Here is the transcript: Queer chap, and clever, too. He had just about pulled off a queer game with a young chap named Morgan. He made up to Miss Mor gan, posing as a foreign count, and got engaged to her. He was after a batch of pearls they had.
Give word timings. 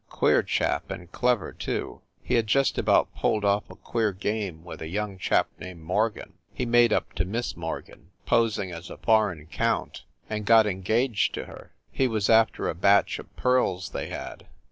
Queer 0.09 0.41
chap, 0.41 0.89
and 0.89 1.11
clever, 1.11 1.51
too. 1.53 2.01
He 2.23 2.33
had 2.33 2.47
just 2.47 2.79
about 2.79 3.13
pulled 3.13 3.45
off 3.45 3.69
a 3.69 3.75
queer 3.75 4.11
game 4.13 4.63
with 4.63 4.81
a 4.81 4.87
young 4.87 5.19
chap 5.19 5.47
named 5.59 5.83
Morgan. 5.83 6.39
He 6.51 6.65
made 6.65 6.91
up 6.91 7.13
to 7.13 7.23
Miss 7.23 7.55
Mor 7.55 7.81
gan, 7.81 8.07
posing 8.25 8.71
as 8.71 8.89
a 8.89 8.97
foreign 8.97 9.45
count, 9.45 10.05
and 10.27 10.43
got 10.43 10.65
engaged 10.65 11.35
to 11.35 11.45
her. 11.45 11.73
He 11.91 12.07
was 12.07 12.31
after 12.31 12.67
a 12.67 12.73
batch 12.73 13.19
of 13.19 13.35
pearls 13.35 13.89
they 13.91 14.07
had. 14.09 14.47